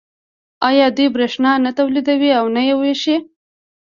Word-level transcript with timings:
آیا 0.69 0.87
دوی 0.95 1.07
بریښنا 1.15 1.51
نه 1.65 1.71
تولیدوي 1.77 2.31
او 2.39 2.45
نه 2.55 2.61
یې 2.67 2.73
ویشي؟ 2.77 3.15